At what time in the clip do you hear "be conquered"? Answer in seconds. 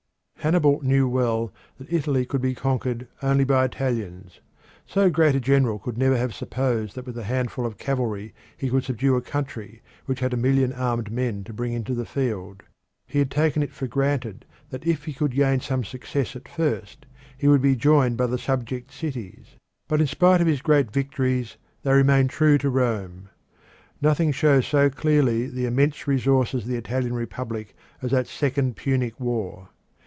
2.41-3.07